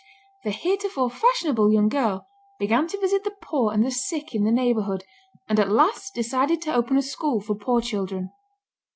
The 0.43 0.49
heretofore 0.49 1.11
fashionable 1.11 1.71
young 1.71 1.87
girl 1.87 2.25
began 2.57 2.87
to 2.87 2.97
visit 2.99 3.23
the 3.23 3.35
poor 3.39 3.71
and 3.71 3.85
the 3.85 3.91
sick 3.91 4.33
in 4.33 4.45
the 4.45 4.51
neighborhood, 4.51 5.03
and 5.47 5.59
at 5.59 5.69
last 5.69 6.15
decided 6.15 6.59
to 6.63 6.73
open 6.73 6.97
a 6.97 7.03
school 7.03 7.39
for 7.39 7.53
poor 7.53 7.81
children. 7.81 8.31